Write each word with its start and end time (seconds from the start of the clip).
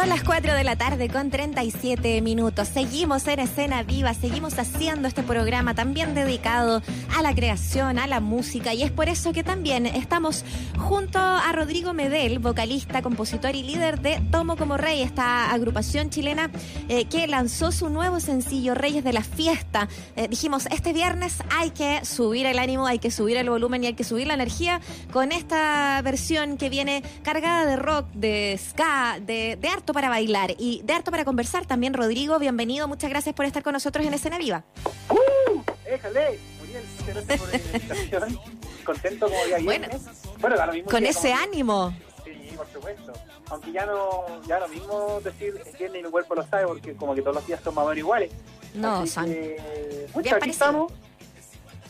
Son 0.00 0.08
las 0.08 0.24
4 0.24 0.54
de 0.54 0.64
la 0.64 0.76
tarde 0.76 1.10
con 1.10 1.28
37 1.28 2.22
minutos. 2.22 2.68
Seguimos 2.68 3.28
en 3.28 3.38
escena 3.38 3.82
viva, 3.82 4.14
seguimos 4.14 4.58
haciendo 4.58 5.06
este 5.06 5.22
programa 5.22 5.74
también 5.74 6.14
dedicado 6.14 6.80
a 7.14 7.20
la 7.20 7.34
creación, 7.34 7.98
a 7.98 8.06
la 8.06 8.20
música 8.20 8.72
y 8.72 8.82
es 8.82 8.90
por 8.90 9.10
eso 9.10 9.34
que 9.34 9.44
también 9.44 9.84
estamos 9.84 10.46
junto 10.78 11.18
a 11.18 11.52
Rodrigo 11.52 11.92
Medel, 11.92 12.38
vocalista, 12.38 13.02
compositor 13.02 13.54
y 13.54 13.62
líder 13.62 14.00
de 14.00 14.22
Tomo 14.30 14.56
como 14.56 14.78
Rey, 14.78 15.02
esta 15.02 15.52
agrupación 15.52 16.08
chilena 16.08 16.50
eh, 16.88 17.04
que 17.04 17.26
lanzó 17.26 17.70
su 17.70 17.90
nuevo 17.90 18.20
sencillo 18.20 18.74
Reyes 18.74 19.04
de 19.04 19.12
la 19.12 19.22
Fiesta. 19.22 19.86
Eh, 20.16 20.28
dijimos, 20.28 20.66
este 20.70 20.94
viernes 20.94 21.42
hay 21.50 21.72
que 21.72 22.06
subir 22.06 22.46
el 22.46 22.58
ánimo, 22.58 22.86
hay 22.86 23.00
que 23.00 23.10
subir 23.10 23.36
el 23.36 23.50
volumen 23.50 23.84
y 23.84 23.88
hay 23.88 23.94
que 23.94 24.04
subir 24.04 24.28
la 24.28 24.34
energía 24.34 24.80
con 25.12 25.30
esta 25.30 26.00
versión 26.02 26.56
que 26.56 26.70
viene 26.70 27.02
cargada 27.22 27.66
de 27.66 27.76
rock, 27.76 28.06
de 28.14 28.58
ska, 28.58 29.18
de, 29.20 29.58
de 29.60 29.68
harto 29.90 29.94
para 29.94 30.08
bailar 30.08 30.54
y 30.56 30.82
de 30.84 30.92
harto 30.92 31.10
para 31.10 31.24
conversar 31.24 31.66
también. 31.66 31.94
Rodrigo, 31.94 32.38
bienvenido, 32.38 32.86
muchas 32.86 33.10
gracias 33.10 33.34
por 33.34 33.44
estar 33.44 33.62
con 33.64 33.72
nosotros 33.72 34.06
en 34.06 34.14
Escena 34.14 34.38
Viva. 34.38 34.62
¡Uh! 35.10 35.60
¡Éjale! 35.84 36.38
Muriel, 36.60 36.84
muchas 37.00 37.14
gracias 37.26 37.40
por 37.40 37.48
la 37.50 37.56
invitación. 37.58 38.40
Contento 38.84 39.26
como 39.28 39.44
día 39.46 39.58
Bueno, 39.64 39.88
viernes. 39.88 40.02
Bueno, 40.40 40.56
da 40.56 40.66
lo 40.66 40.72
mismo 40.74 40.90
Con 40.90 41.04
ese 41.06 41.30
como- 41.32 41.42
ánimo. 41.42 41.94
Sí, 42.24 42.52
por 42.56 42.66
supuesto. 42.72 43.12
Aunque 43.48 43.72
ya 43.72 43.84
no, 43.86 44.26
ya 44.46 44.60
lo 44.60 44.68
mismo 44.68 45.20
decir 45.24 45.54
viernes 45.76 46.00
y 46.00 46.04
mi 46.04 46.10
cuerpo 46.10 46.34
lo 46.36 46.46
sabe, 46.46 46.66
porque 46.68 46.94
como 46.94 47.14
que 47.16 47.22
todos 47.22 47.34
los 47.36 47.46
días 47.48 47.60
son 47.64 47.74
más 47.74 47.84
o 47.84 47.88
menos 47.88 47.98
iguales. 47.98 48.30
No, 48.74 48.98
Así 49.00 49.08
son. 49.08 49.24
que, 49.26 49.60
Bien 49.90 50.06
mucho, 50.14 50.36
aquí 50.36 50.50
estamos. 50.50 50.92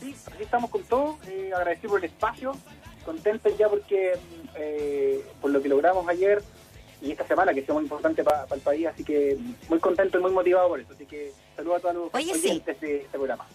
Sí, 0.00 0.14
aquí 0.32 0.42
estamos 0.42 0.70
con 0.70 0.82
todo. 0.84 1.18
Eh, 1.28 1.50
agradecido 1.54 1.90
por 1.90 1.98
el 2.02 2.06
espacio. 2.10 2.56
Contentos 3.04 3.52
ya 3.58 3.68
porque 3.68 4.12
mm, 4.16 4.48
eh, 4.56 5.24
por 5.42 5.50
lo 5.50 5.60
que 5.60 5.68
logramos 5.68 6.08
ayer 6.08 6.42
y 7.02 7.12
esta 7.12 7.26
semana, 7.26 7.54
que 7.54 7.60
es 7.60 7.68
muy 7.68 7.82
importante 7.84 8.22
para 8.22 8.46
el 8.52 8.60
país. 8.60 8.86
Así 8.86 9.04
que 9.04 9.38
muy 9.68 9.78
contento 9.78 10.18
y 10.18 10.22
muy 10.22 10.32
motivado 10.32 10.68
por 10.68 10.80
eso. 10.80 10.92
Así 10.92 11.06
que 11.06 11.32
saludos 11.56 11.78
a 11.78 11.80
todos 11.80 11.94
los 11.94 12.14
Oye, 12.14 12.34
sí. 12.34 12.48
oyentes 12.50 12.80
de 12.80 12.96
este 13.02 13.16
programa. 13.18 13.46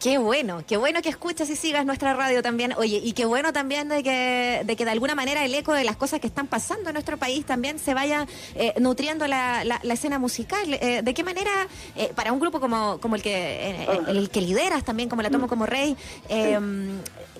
Qué 0.00 0.18
bueno, 0.18 0.62
qué 0.66 0.76
bueno 0.76 1.00
que 1.00 1.08
escuchas 1.08 1.48
y 1.48 1.56
sigas 1.56 1.86
nuestra 1.86 2.12
radio 2.14 2.42
también. 2.42 2.74
Oye, 2.76 3.00
y 3.02 3.12
qué 3.12 3.24
bueno 3.24 3.52
también 3.54 3.88
de 3.88 4.02
que, 4.02 4.60
de 4.64 4.76
que 4.76 4.84
de 4.84 4.90
alguna 4.90 5.14
manera 5.14 5.44
el 5.44 5.54
eco 5.54 5.72
de 5.72 5.82
las 5.84 5.96
cosas 5.96 6.20
que 6.20 6.26
están 6.26 6.46
pasando 6.46 6.90
en 6.90 6.94
nuestro 6.94 7.16
país 7.16 7.46
también 7.46 7.78
se 7.78 7.94
vaya 7.94 8.26
eh, 8.54 8.74
nutriendo 8.80 9.26
la, 9.26 9.64
la- 9.64 9.80
la 9.82 9.94
escena 9.94 10.18
musical. 10.18 10.74
Eh, 10.74 11.00
¿De 11.02 11.14
qué 11.14 11.22
manera, 11.24 11.50
eh, 11.96 12.12
para 12.14 12.32
un 12.32 12.40
grupo 12.40 12.60
como, 12.60 12.98
como 13.00 13.16
el, 13.16 13.22
que, 13.22 13.32
eh, 13.70 13.86
el, 14.08 14.16
el 14.18 14.30
que 14.30 14.42
lideras 14.42 14.84
también, 14.84 15.08
como 15.08 15.22
la 15.22 15.30
tomo 15.30 15.48
como 15.48 15.64
rey, 15.64 15.96
eh, 16.28 16.58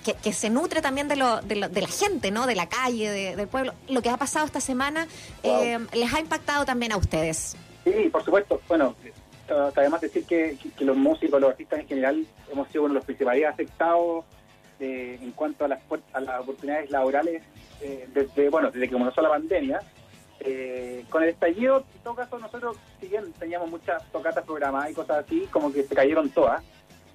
que, 0.03 0.15
que 0.15 0.33
se 0.33 0.49
nutre 0.49 0.81
también 0.81 1.07
de, 1.09 1.17
lo, 1.17 1.43
de, 1.43 1.57
lo- 1.57 1.69
de 1.69 1.83
la 1.83 1.89
gente, 1.89 2.31
¿no? 2.31 2.47
De 2.47 2.55
la 2.55 2.69
calle, 2.69 3.11
de- 3.11 3.37
del 3.37 3.49
pueblo, 3.49 3.75
lo 3.89 4.01
que 4.01 4.09
ha 4.09 4.17
pasado 4.17 4.47
esta 4.47 4.61
semana, 4.61 5.07
eh, 5.43 5.79
les 5.93 6.13
ha 6.15 6.21
impactado 6.21 6.65
también 6.65 6.93
a 6.93 6.97
ustedes. 6.97 7.57
Sí, 7.85 8.09
por 8.11 8.25
supuesto. 8.25 8.61
Bueno, 8.69 8.95
además 9.49 10.01
decir 10.01 10.25
que, 10.25 10.57
que- 10.77 10.85
los 10.85 10.97
músicos, 10.97 11.41
los 11.41 11.51
artistas 11.51 11.81
en 11.81 11.89
general, 11.89 12.27
hemos 12.51 12.69
sido 12.69 12.85
uno 12.85 12.95
de 12.95 12.99
los 12.99 13.05
principales 13.05 13.45
afectados 13.47 14.25
eh, 14.81 15.19
en 15.23 15.31
cuanto 15.33 15.65
a 15.65 15.69
las, 15.69 15.81
a 16.13 16.21
las 16.21 16.41
oportunidades 16.41 16.91
laborales 16.91 17.43
eh, 17.81 18.09
desde, 18.13 18.49
bueno, 18.49 18.71
desde 18.71 18.87
que 18.89 18.93
comenzó 18.95 19.21
la 19.23 19.29
pandemia. 19.31 19.81
Eh, 20.41 21.05
con 21.11 21.23
el 21.23 21.31
estallido, 21.31 21.85
en 21.95 22.01
todo 22.03 22.15
caso, 22.17 22.39
nosotros, 22.39 22.77
si 23.01 23.07
bien 23.09 23.33
teníamos 23.39 23.71
muchas 23.71 24.03
tocatas 24.11 24.45
programadas 24.45 24.91
y 24.91 24.95
cosas 24.95 25.25
así, 25.25 25.47
como 25.51 25.73
que 25.73 25.85
se 25.85 25.95
cayeron 25.95 26.29
todas. 26.31 26.63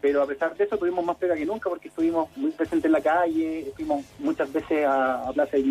Pero 0.01 0.23
a 0.23 0.25
pesar 0.25 0.55
de 0.55 0.63
eso, 0.63 0.77
tuvimos 0.77 1.03
más 1.03 1.17
pega 1.17 1.35
que 1.35 1.45
nunca 1.45 1.69
porque 1.69 1.89
estuvimos 1.89 2.29
muy 2.37 2.51
presentes 2.51 2.85
en 2.85 2.93
la 2.93 3.01
calle, 3.01 3.71
fuimos 3.75 4.05
muchas 4.19 4.51
veces 4.51 4.85
a, 4.85 5.27
a 5.27 5.33
Plaza 5.33 5.57
de 5.57 5.63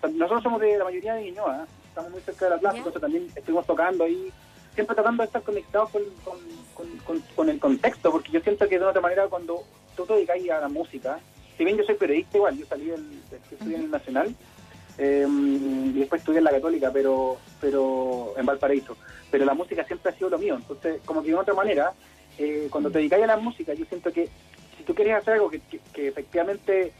tam- 0.00 0.12
nosotros 0.14 0.42
somos 0.42 0.60
de 0.60 0.78
la 0.78 0.84
mayoría 0.84 1.14
de 1.14 1.24
Ñuñoa, 1.26 1.66
estamos 1.86 2.10
muy 2.10 2.20
cerca 2.22 2.46
de 2.46 2.50
la 2.52 2.58
plaza, 2.58 2.76
entonces 2.78 3.00
también 3.02 3.26
estuvimos 3.36 3.66
tocando 3.66 4.04
ahí, 4.04 4.32
siempre 4.74 4.94
tratando 4.94 5.22
de 5.22 5.26
estar 5.26 5.42
conectados 5.42 5.90
con, 5.90 6.02
con, 6.24 7.20
con- 7.34 7.48
el 7.48 7.58
contexto, 7.58 8.10
porque 8.12 8.32
yo 8.32 8.40
siento 8.40 8.68
que 8.68 8.78
de 8.78 8.84
otra 8.84 9.00
manera 9.00 9.26
cuando 9.28 9.64
tú 9.96 10.06
te 10.06 10.14
dedicas 10.14 10.36
a 10.52 10.60
la 10.60 10.68
música, 10.68 11.18
si 11.56 11.64
bien 11.64 11.76
yo 11.76 11.84
soy 11.84 11.96
periodista 11.96 12.36
igual, 12.38 12.56
yo 12.58 12.66
salí 12.66 12.86
del, 12.86 13.22
estudié 13.50 13.76
en 13.76 13.82
el 13.82 13.90
Nacional, 13.90 14.34
eh, 14.98 15.26
y 15.28 15.92
después 15.98 16.20
estudié 16.20 16.38
en 16.38 16.44
la 16.44 16.50
Católica, 16.52 16.90
pero 16.92 17.38
pero 17.60 18.34
en 18.36 18.46
Valparaíso. 18.46 18.96
Pero 19.30 19.44
la 19.44 19.54
música 19.54 19.84
siempre 19.84 20.10
ha 20.12 20.14
sido 20.16 20.30
lo 20.30 20.38
mío. 20.38 20.56
Entonces, 20.56 21.00
como 21.04 21.22
que 21.22 21.28
de 21.28 21.34
otra 21.34 21.54
manera, 21.54 21.92
eh, 22.38 22.68
cuando 22.70 22.90
te 22.90 22.98
dedicas 22.98 23.22
a 23.22 23.26
la 23.26 23.36
música, 23.36 23.74
yo 23.74 23.84
siento 23.86 24.12
que 24.12 24.28
si 24.76 24.82
tú 24.84 24.94
quieres 24.94 25.14
hacer 25.16 25.34
algo 25.34 25.50
que, 25.50 25.60
que- 25.60 25.80
que 25.92 26.08
efectivamente 26.08 26.92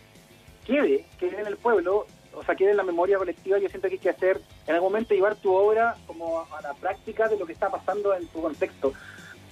quede, 0.66 1.04
quede 1.18 1.40
en 1.40 1.46
el 1.46 1.56
pueblo, 1.56 2.06
o 2.34 2.44
sea, 2.44 2.54
quede 2.54 2.70
en 2.70 2.76
la 2.76 2.82
memoria 2.82 3.18
colectiva, 3.18 3.58
yo 3.58 3.68
siento 3.68 3.88
que 3.88 3.94
hay 3.94 4.00
que 4.00 4.10
hacer, 4.10 4.40
en 4.66 4.74
algún 4.74 4.92
momento 4.92 5.14
llevar 5.14 5.36
tu 5.36 5.54
obra 5.54 5.96
como 6.06 6.40
a, 6.40 6.62
la 6.62 6.74
práctica 6.74 7.28
de 7.28 7.36
lo 7.36 7.46
que 7.46 7.52
está 7.52 7.70
pasando 7.70 8.14
en 8.14 8.26
tu 8.28 8.40
contexto. 8.42 8.92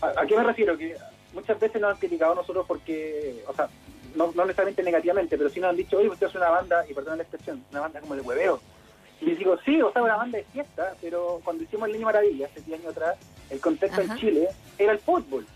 ¿A, 0.00 0.22
a 0.22 0.26
qué 0.26 0.36
me 0.36 0.44
refiero? 0.44 0.76
Que 0.76 0.96
muchas 1.32 1.58
veces 1.58 1.80
nos 1.80 1.92
han 1.92 1.98
criticado 1.98 2.34
nosotros 2.34 2.64
porque, 2.66 3.42
o 3.46 3.54
sea, 3.54 3.68
no, 4.14 4.32
no 4.34 4.44
necesariamente 4.44 4.82
negativamente, 4.82 5.36
pero 5.36 5.50
sí 5.50 5.60
nos 5.60 5.70
han 5.70 5.76
dicho, 5.76 5.98
oye, 5.98 6.08
usted 6.08 6.26
es 6.26 6.34
una 6.34 6.50
banda, 6.50 6.84
y 6.88 6.94
perdón 6.94 7.18
la 7.18 7.24
expresión, 7.24 7.64
una 7.70 7.80
banda 7.80 8.00
como 8.00 8.14
de 8.14 8.22
hueveo. 8.22 8.60
Y 9.20 9.26
les 9.26 9.38
digo, 9.38 9.58
sí, 9.64 9.80
o 9.82 9.92
sea, 9.92 10.02
una 10.02 10.16
banda 10.16 10.38
de 10.38 10.44
fiesta, 10.44 10.94
pero 11.00 11.40
cuando 11.44 11.64
hicimos 11.64 11.88
el 11.88 11.94
Niño 11.94 12.06
Maravilla, 12.06 12.46
hace 12.46 12.60
10 12.60 12.80
años 12.80 12.92
atrás, 12.92 13.16
el 13.50 13.60
contexto 13.60 14.00
Ajá. 14.00 14.12
en 14.12 14.18
Chile 14.18 14.48
era 14.78 14.92
el 14.92 14.98
fútbol. 14.98 15.46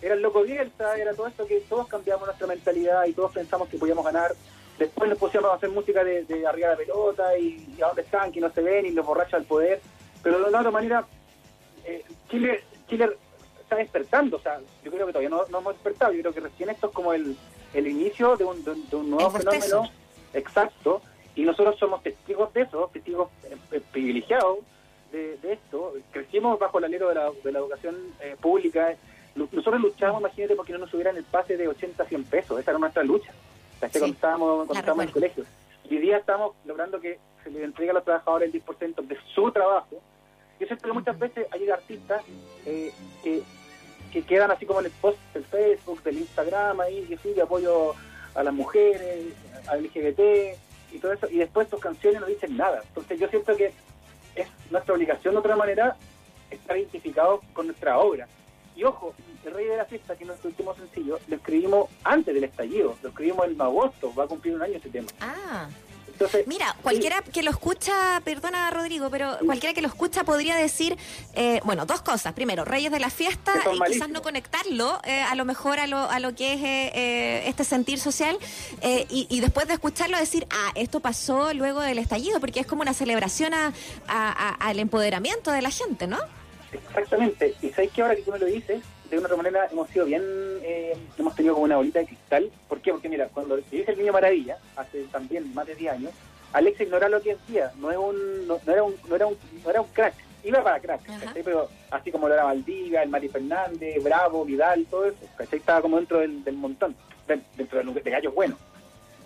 Era 0.00 0.14
el 0.14 0.22
loco 0.22 0.42
Bielsa, 0.42 0.96
era 0.96 1.14
todo 1.14 1.28
esto 1.28 1.46
que 1.46 1.60
todos 1.60 1.86
cambiamos 1.86 2.26
nuestra 2.26 2.48
mentalidad 2.48 3.04
y 3.06 3.12
todos 3.12 3.32
pensamos 3.32 3.68
que 3.68 3.78
podíamos 3.78 4.04
ganar. 4.04 4.32
Después 4.82 5.08
nos 5.10 5.18
pusimos 5.18 5.46
a 5.50 5.54
hacer 5.54 5.70
música 5.70 6.02
de, 6.02 6.24
de 6.24 6.46
arriba 6.46 6.68
de 6.70 6.74
la 6.74 6.78
pelota 6.78 7.38
y, 7.38 7.74
y 7.78 7.82
a 7.82 7.86
dónde 7.86 8.02
están, 8.02 8.32
que 8.32 8.40
no 8.40 8.50
se 8.50 8.60
ven 8.62 8.84
y 8.86 8.90
los 8.90 9.06
borrachos 9.06 9.34
al 9.34 9.44
poder. 9.44 9.80
Pero 10.22 10.38
de 10.40 10.44
una 10.48 10.58
otra 10.58 10.70
manera, 10.72 11.04
eh, 11.84 12.04
Chile, 12.30 12.64
Chile 12.88 13.16
está 13.60 13.76
despertando. 13.76 14.36
O 14.38 14.40
sea, 14.40 14.58
yo 14.84 14.90
creo 14.90 15.06
que 15.06 15.12
todavía 15.12 15.28
no, 15.30 15.44
no 15.50 15.58
hemos 15.58 15.74
despertado. 15.74 16.12
Yo 16.12 16.20
creo 16.20 16.34
que 16.34 16.40
recién 16.40 16.68
esto 16.70 16.88
es 16.88 16.92
como 16.92 17.12
el, 17.12 17.36
el 17.74 17.86
inicio 17.86 18.36
de 18.36 18.44
un, 18.44 18.64
de 18.64 18.70
un- 18.72 18.88
de 18.90 18.96
un 18.96 19.10
nuevo 19.10 19.30
fenómeno. 19.38 19.90
Exacto. 20.34 21.02
Y 21.34 21.42
nosotros 21.42 21.78
somos 21.78 22.02
testigos 22.02 22.52
de 22.52 22.62
eso, 22.62 22.90
testigos 22.92 23.28
eh, 23.70 23.80
privilegiados 23.92 24.58
de, 25.12 25.36
de 25.38 25.52
esto. 25.54 25.94
Crecimos 26.10 26.58
bajo 26.58 26.78
el 26.78 26.84
alero 26.84 27.08
de 27.08 27.14
la, 27.14 27.30
de 27.44 27.52
la 27.52 27.58
educación 27.60 27.96
eh, 28.20 28.36
pública. 28.40 28.94
Nosotros 29.34 29.80
luchamos, 29.80 30.20
imagínate, 30.20 30.56
porque 30.56 30.72
no 30.72 30.78
nos 30.78 30.90
subieran 30.90 31.16
el 31.16 31.24
pase 31.24 31.56
de 31.56 31.68
80 31.68 32.02
a 32.02 32.06
100 32.06 32.24
pesos. 32.24 32.58
Esa 32.60 32.70
era 32.72 32.78
nuestra 32.78 33.02
lucha. 33.02 33.32
Sea, 33.88 34.00
que 34.00 34.06
Sí, 34.06 34.10
estábamos 34.10 34.70
en 34.70 35.00
el 35.00 35.12
colegio. 35.12 35.44
Y 35.90 35.96
hoy 35.96 36.02
día 36.02 36.18
estamos 36.18 36.54
logrando 36.64 37.00
que 37.00 37.18
se 37.42 37.50
le 37.50 37.64
entregue 37.64 37.90
a 37.90 37.94
los 37.94 38.04
trabajadores 38.04 38.54
el 38.54 38.64
10% 38.64 39.06
de 39.06 39.18
su 39.34 39.50
trabajo. 39.50 40.00
Yo 40.60 40.66
siento 40.66 40.86
que 40.86 40.92
muchas 40.92 41.18
veces 41.18 41.46
hay 41.50 41.68
artistas 41.68 42.22
eh, 42.66 42.92
que, 43.24 43.42
que 44.12 44.22
quedan 44.22 44.50
así 44.52 44.64
como 44.64 44.80
en 44.80 44.86
el 44.86 44.92
post 44.92 45.18
del 45.34 45.44
Facebook, 45.44 46.02
del 46.04 46.18
Instagram, 46.18 46.80
ahí, 46.80 47.02
que 47.02 47.16
sí, 47.18 47.32
de 47.32 47.42
apoyo 47.42 47.94
a 48.34 48.42
las 48.42 48.54
mujeres, 48.54 49.34
al 49.66 49.82
LGBT 49.82 50.20
y 50.92 50.98
todo 50.98 51.12
eso, 51.12 51.28
y 51.28 51.38
después 51.38 51.68
tus 51.68 51.80
canciones 51.80 52.20
no 52.20 52.26
dicen 52.26 52.56
nada. 52.56 52.82
Entonces 52.86 53.18
yo 53.18 53.28
siento 53.28 53.56
que 53.56 53.72
es 54.36 54.48
nuestra 54.70 54.94
obligación 54.94 55.34
de 55.34 55.40
otra 55.40 55.56
manera 55.56 55.96
estar 56.50 56.76
identificados 56.76 57.40
con 57.52 57.66
nuestra 57.66 57.98
obra. 57.98 58.28
Y 58.76 58.84
ojo, 58.84 59.14
El 59.44 59.52
Rey 59.54 59.66
de 59.66 59.76
la 59.76 59.84
Fiesta, 59.84 60.16
que 60.16 60.24
es 60.24 60.28
nuestro 60.28 60.48
último 60.50 60.74
sencillo, 60.74 61.18
lo 61.28 61.36
escribimos 61.36 61.88
antes 62.04 62.34
del 62.34 62.44
estallido, 62.44 62.96
lo 63.02 63.08
escribimos 63.10 63.46
en 63.46 63.60
agosto, 63.60 64.12
va 64.14 64.24
a 64.24 64.26
cumplir 64.26 64.54
un 64.54 64.62
año 64.62 64.76
ese 64.78 64.88
tema. 64.88 65.08
Ah. 65.20 65.66
Entonces, 66.12 66.46
Mira, 66.46 66.76
cualquiera 66.82 67.20
que 67.22 67.42
lo 67.42 67.50
escucha, 67.50 68.20
perdona 68.24 68.70
Rodrigo, 68.70 69.08
pero 69.10 69.38
cualquiera 69.44 69.74
que 69.74 69.80
lo 69.82 69.88
escucha 69.88 70.22
podría 70.24 70.54
decir, 70.56 70.96
eh, 71.34 71.60
bueno, 71.64 71.84
dos 71.86 72.02
cosas. 72.02 72.32
Primero, 72.34 72.64
Reyes 72.64 72.92
de 72.92 73.00
la 73.00 73.10
Fiesta 73.10 73.52
y 73.74 73.90
quizás 73.92 74.08
no 74.10 74.22
conectarlo 74.22 75.00
eh, 75.04 75.20
a 75.22 75.34
lo 75.34 75.44
mejor 75.44 75.80
a 75.80 75.86
lo, 75.88 75.98
a 75.98 76.20
lo 76.20 76.34
que 76.34 76.52
es 76.52 76.60
eh, 76.60 76.92
eh, 76.94 77.42
este 77.48 77.64
sentir 77.64 77.98
social 77.98 78.38
eh, 78.82 79.06
y, 79.08 79.26
y 79.30 79.40
después 79.40 79.66
de 79.66 79.72
escucharlo 79.74 80.16
decir, 80.18 80.46
ah, 80.50 80.70
esto 80.76 81.00
pasó 81.00 81.52
luego 81.54 81.80
del 81.80 81.98
estallido, 81.98 82.38
porque 82.40 82.60
es 82.60 82.66
como 82.66 82.82
una 82.82 82.94
celebración 82.94 83.52
a- 83.54 83.72
a- 84.06 84.48
a- 84.50 84.54
al 84.68 84.78
empoderamiento 84.78 85.50
de 85.50 85.62
la 85.62 85.70
gente, 85.70 86.06
¿no? 86.06 86.18
Exactamente. 86.72 87.54
Y 87.62 87.68
sabéis 87.70 87.92
que 87.92 88.02
ahora 88.02 88.16
que 88.16 88.22
tú 88.22 88.32
me 88.32 88.38
lo 88.38 88.46
dices, 88.46 88.82
de 89.10 89.18
una 89.18 89.26
otra 89.26 89.36
manera 89.36 89.68
hemos 89.70 89.88
sido 89.90 90.06
bien, 90.06 90.22
eh, 90.62 90.96
hemos 91.18 91.34
tenido 91.34 91.54
como 91.54 91.64
una 91.64 91.76
bolita 91.76 91.98
de 92.00 92.06
cristal. 92.06 92.50
¿Por 92.68 92.80
qué? 92.80 92.92
Porque 92.92 93.08
mira, 93.08 93.28
cuando 93.28 93.58
hice 93.58 93.84
el 93.92 93.98
Niño 93.98 94.12
Maravilla, 94.12 94.58
hace 94.76 95.02
también 95.04 95.52
más 95.54 95.66
de 95.66 95.74
10 95.74 95.92
años, 95.92 96.12
Alex 96.52 96.80
ignoraba 96.80 97.10
lo 97.10 97.22
que 97.22 97.34
decía, 97.36 97.72
no, 97.78 97.90
es 97.90 97.96
un, 97.98 98.46
no, 98.46 98.58
no 98.66 98.72
era 98.72 98.82
un, 98.82 98.94
no, 99.08 99.16
era 99.16 99.26
un, 99.26 99.36
no 99.64 99.70
era 99.70 99.80
un 99.80 99.88
crack, 99.88 100.14
iba 100.44 100.62
para 100.62 100.80
crack. 100.80 101.00
¿cachai? 101.20 101.42
pero 101.42 101.68
así 101.90 102.10
como 102.12 102.28
lo 102.28 102.34
era 102.34 102.44
Valdiga, 102.44 103.02
el 103.02 103.08
Mari 103.08 103.28
Fernández, 103.28 104.02
Bravo, 104.02 104.44
Vidal, 104.44 104.86
todo 104.90 105.06
eso, 105.06 105.16
¿cachai? 105.36 105.58
estaba 105.58 105.80
como 105.82 105.96
dentro 105.96 106.18
del, 106.20 106.42
del 106.44 106.56
montón, 106.56 106.94
de- 107.26 107.40
dentro 107.56 107.82
de, 107.82 108.00
de 108.00 108.10
gallos 108.10 108.34
buenos. 108.34 108.58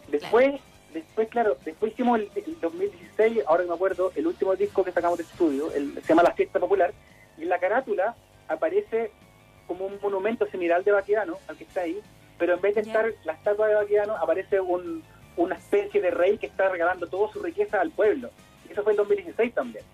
Después, 0.08 0.54
después 0.94 1.28
claro, 1.28 1.56
después 1.64 1.92
hicimos 1.92 2.20
el, 2.20 2.30
el 2.36 2.60
2016, 2.60 3.42
ahora 3.46 3.64
que 3.64 3.68
me 3.68 3.74
acuerdo, 3.74 4.12
el 4.14 4.26
último 4.26 4.54
disco 4.54 4.84
que 4.84 4.92
sacamos 4.92 5.18
de 5.18 5.24
estudio, 5.24 5.72
el, 5.72 5.94
se 5.94 6.08
llama 6.08 6.22
La 6.22 6.32
Fiesta 6.32 6.60
Popular, 6.60 6.92
y 7.38 7.42
en 7.42 7.48
la 7.48 7.58
carátula 7.58 8.14
aparece 8.48 9.10
como 9.66 9.86
un 9.86 9.98
monumento 10.02 10.46
similar 10.46 10.84
de 10.84 10.92
Baquedano, 10.92 11.38
al 11.48 11.56
que 11.56 11.64
está 11.64 11.82
ahí, 11.82 12.00
pero 12.38 12.54
en 12.54 12.60
vez 12.60 12.74
de 12.74 12.82
estar 12.82 13.06
la 13.24 13.32
estatua 13.32 13.68
de 13.68 13.74
Baquedano, 13.74 14.16
aparece 14.16 14.60
un, 14.60 15.02
una 15.36 15.56
especie 15.56 16.00
de 16.00 16.10
rey 16.10 16.38
que 16.38 16.46
está 16.46 16.68
regalando 16.68 17.06
toda 17.08 17.32
su 17.32 17.42
riqueza 17.42 17.80
al 17.80 17.90
pueblo. 17.90 18.30
Eso 18.68 18.82
fue 18.82 18.92
el 18.92 18.98
2016 18.98 19.54
también. 19.54 19.84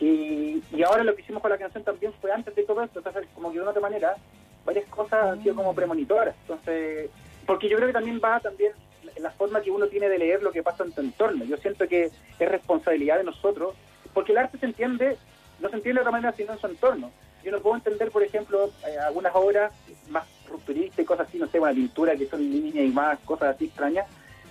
Y, 0.00 0.62
y 0.72 0.82
ahora 0.82 1.04
lo 1.04 1.14
que 1.14 1.22
hicimos 1.22 1.42
con 1.42 1.50
la 1.50 1.58
canción 1.58 1.82
también 1.82 2.12
fue 2.20 2.30
antes 2.32 2.54
de 2.54 2.62
todo 2.64 2.82
esto, 2.82 3.00
entonces 3.00 3.26
como 3.34 3.50
que 3.50 3.56
de 3.56 3.62
una 3.62 3.70
otra 3.70 3.82
manera 3.82 4.16
varias 4.64 4.88
cosas 4.88 5.24
han 5.24 5.42
sido 5.42 5.54
como 5.54 5.74
premonitoras. 5.74 6.36
Entonces, 6.42 7.10
porque 7.46 7.68
yo 7.68 7.76
creo 7.76 7.88
que 7.88 7.94
también 7.94 8.20
va 8.22 8.38
también 8.40 8.72
en 9.16 9.22
la 9.22 9.30
forma 9.30 9.60
que 9.62 9.70
uno 9.70 9.86
tiene 9.86 10.08
de 10.08 10.18
leer 10.18 10.42
lo 10.42 10.52
que 10.52 10.62
pasa 10.62 10.84
en 10.84 10.92
tu 10.92 11.00
entorno. 11.00 11.44
Yo 11.44 11.56
siento 11.56 11.88
que 11.88 12.04
es 12.38 12.48
responsabilidad 12.48 13.16
de 13.16 13.24
nosotros, 13.24 13.74
porque 14.12 14.32
el 14.32 14.38
arte 14.38 14.58
se 14.58 14.66
entiende, 14.66 15.16
no 15.60 15.68
se 15.68 15.76
entiende 15.76 15.98
de 15.98 16.02
otra 16.02 16.12
manera 16.12 16.32
sino 16.36 16.52
en 16.52 16.58
su 16.58 16.66
entorno. 16.66 17.10
Yo 17.44 17.52
no 17.52 17.60
puedo 17.60 17.76
entender, 17.76 18.10
por 18.10 18.22
ejemplo, 18.22 18.70
eh, 18.86 18.98
algunas 18.98 19.34
obras 19.34 19.72
más 20.08 20.24
rupturistas 20.48 20.98
y 20.98 21.04
cosas 21.04 21.28
así, 21.28 21.38
no 21.38 21.46
sé, 21.46 21.60
una 21.60 21.72
pintura 21.72 22.16
que 22.16 22.26
son 22.26 22.40
líneas 22.40 22.86
y 22.86 22.90
más 22.90 23.18
cosas 23.20 23.54
así 23.54 23.66
extrañas, 23.66 24.06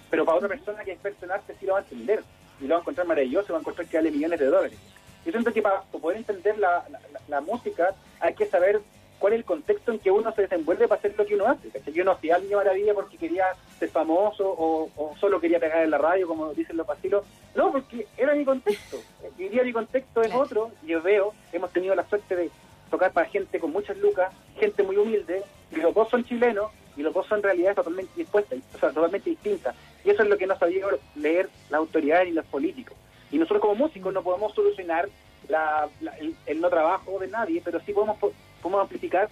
pero 0.10 0.26
para 0.26 0.38
otra 0.38 0.50
persona 0.50 0.84
que 0.84 0.92
es 0.92 0.96
experta 0.96 1.26
en 1.26 1.32
arte 1.32 1.56
sí 1.60 1.66
lo 1.66 1.74
va 1.74 1.80
a 1.80 1.82
entender 1.84 2.24
y 2.62 2.66
lo 2.66 2.76
va 2.76 2.80
a 2.80 2.82
encontrar 2.82 3.08
maravilloso, 3.08 3.54
va 3.54 3.60
a 3.60 3.62
encontrar 3.62 3.88
que 3.88 3.98
vale 3.98 4.12
millones 4.12 4.40
de 4.40 4.46
dólares. 4.46 4.80
Yo 5.26 5.32
siento 5.32 5.52
que 5.52 5.62
para 5.62 5.82
poder 5.82 6.18
entender 6.18 6.58
la, 6.58 7.42
música 7.42 7.94
hay 8.20 8.34
que 8.34 8.46
saber 8.46 8.82
cuál 9.20 9.34
es 9.34 9.40
el 9.40 9.46
contexto 9.46 9.92
en 9.92 10.00
que 10.00 10.12
uno 10.12 10.32
se 10.34 10.44
desenvuelve 10.44 10.88
para 10.88 11.00
hacer 11.00 11.16
lo 11.18 11.26
que 11.26 11.36
uno 11.36 11.48
hace. 11.48 11.70
¿cachai? 11.70 11.94
Yo 11.94 12.04
no 12.04 12.12
hacía 12.12 12.36
al 12.36 12.48
maravilla 12.50 12.94
porque 12.94 13.18
quería 13.18 13.46
ser 13.80 13.90
famoso 13.90 14.48
o, 14.48 14.90
o, 14.96 15.16
solo 15.18 15.40
quería 15.40 15.60
pegar 15.60 15.84
en 15.84 15.92
la 15.92 15.98
radio, 15.98 16.28
como 16.28 16.54
dicen 16.54 16.78
los 16.78 16.88
pastilos. 16.88 17.26
No, 17.56 17.72
porque 17.72 18.08
era 18.18 18.36
mi 18.36 18.46
contexto. 18.46 18.98
Día 19.38 19.64
mi 19.64 19.74
contexto 19.74 20.22
es 20.22 20.34
otro. 20.34 20.72
Yo 20.84 21.02
veo, 21.02 21.34
hemos 21.52 21.72
tenido 21.72 21.96
la 21.96 22.08
suerte 22.08 22.36
de 22.36 22.52
tocar 22.90 23.12
para 23.12 23.28
gente 23.28 23.60
con 23.60 23.72
muchas 23.72 23.98
lucas, 23.98 24.34
gente 24.60 24.84
muy 24.84 24.98
humilde, 24.98 25.44
y 25.72 25.76
los 25.78 25.94
dos 25.94 26.10
son 26.10 26.24
chilenos, 26.24 26.72
y 26.96 27.02
los 27.02 27.14
dos 27.14 27.28
son 27.28 27.44
realidades 27.44 27.76
totalmente 27.76 28.12
dispuestas, 28.16 28.60
o 28.76 28.80
sea, 28.80 28.92
totalmente 28.92 29.30
distintas. 29.30 29.76
Y 30.04 30.10
eso 30.10 30.24
es 30.24 30.30
lo 30.30 30.38
que 30.38 30.48
nos 30.48 30.58
sabía 30.58 30.86
leer 31.16 31.50
las 31.70 31.80
autoridades 31.80 32.30
y 32.30 32.32
los 32.32 32.46
políticos. 32.46 32.98
Y 33.32 33.38
nosotros 33.38 33.62
como 33.62 33.76
músicos 33.76 34.14
no 34.14 34.24
podemos 34.24 34.54
solucionar 34.54 35.08
la, 35.50 35.90
la, 36.02 36.18
el, 36.18 36.36
el, 36.46 36.62
no 36.62 36.70
trabajo 36.70 37.20
de 37.20 37.28
nadie, 37.28 37.62
pero 37.64 37.80
sí 37.82 37.94
podemos, 37.94 38.18
podemos 38.62 38.82
amplificar 38.82 39.30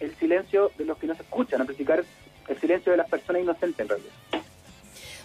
el 0.00 0.14
silencio 0.16 0.70
de 0.76 0.84
los 0.84 0.98
que 0.98 1.06
nos 1.06 1.18
escuchan, 1.18 1.60
amplificar 1.60 2.04
el 2.48 2.60
silencio 2.60 2.92
de 2.92 2.98
las 2.98 3.08
personas 3.08 3.42
inocentes 3.42 3.80
en 3.80 3.88
realidad. 3.88 4.12